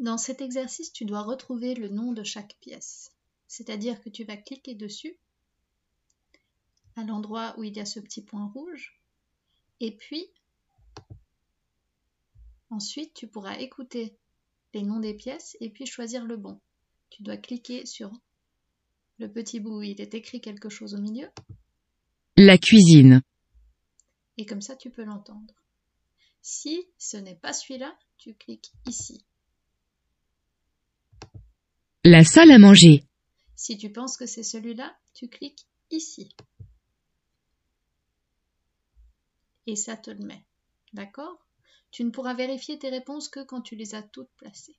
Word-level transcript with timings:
Dans 0.00 0.16
cet 0.16 0.40
exercice, 0.40 0.94
tu 0.94 1.04
dois 1.04 1.22
retrouver 1.22 1.74
le 1.74 1.90
nom 1.90 2.12
de 2.12 2.24
chaque 2.24 2.56
pièce. 2.60 3.12
C'est-à-dire 3.48 4.00
que 4.00 4.08
tu 4.08 4.24
vas 4.24 4.38
cliquer 4.38 4.74
dessus, 4.74 5.14
à 6.96 7.04
l'endroit 7.04 7.54
où 7.58 7.64
il 7.64 7.76
y 7.76 7.80
a 7.80 7.84
ce 7.84 8.00
petit 8.00 8.22
point 8.22 8.46
rouge, 8.46 8.98
et 9.78 9.94
puis 9.94 10.26
ensuite 12.70 13.12
tu 13.12 13.26
pourras 13.26 13.58
écouter 13.58 14.16
les 14.72 14.82
noms 14.82 15.00
des 15.00 15.12
pièces 15.12 15.56
et 15.60 15.68
puis 15.68 15.84
choisir 15.84 16.24
le 16.24 16.38
bon. 16.38 16.58
Tu 17.10 17.22
dois 17.22 17.36
cliquer 17.36 17.84
sur 17.84 18.10
le 19.18 19.30
petit 19.30 19.60
bout 19.60 19.80
où 19.80 19.82
il 19.82 20.00
est 20.00 20.14
écrit 20.14 20.40
quelque 20.40 20.70
chose 20.70 20.94
au 20.94 20.98
milieu. 20.98 21.28
La 22.38 22.56
cuisine. 22.56 23.20
Et 24.38 24.46
comme 24.46 24.62
ça, 24.62 24.76
tu 24.76 24.90
peux 24.90 25.04
l'entendre. 25.04 25.54
Si 26.40 26.88
ce 26.96 27.18
n'est 27.18 27.34
pas 27.34 27.52
celui-là, 27.52 27.94
tu 28.16 28.34
cliques 28.34 28.72
ici. 28.86 29.22
La 32.04 32.24
salle 32.24 32.50
à 32.50 32.58
manger. 32.58 33.04
Si 33.56 33.76
tu 33.76 33.92
penses 33.92 34.16
que 34.16 34.24
c'est 34.24 34.42
celui-là, 34.42 34.96
tu 35.12 35.28
cliques 35.28 35.66
ici. 35.90 36.34
Et 39.66 39.76
ça 39.76 39.98
te 39.98 40.10
le 40.10 40.24
met. 40.24 40.42
D'accord? 40.94 41.44
Tu 41.90 42.02
ne 42.04 42.10
pourras 42.10 42.32
vérifier 42.32 42.78
tes 42.78 42.88
réponses 42.88 43.28
que 43.28 43.44
quand 43.44 43.60
tu 43.60 43.76
les 43.76 43.94
as 43.94 44.02
toutes 44.02 44.30
placées. 44.38 44.76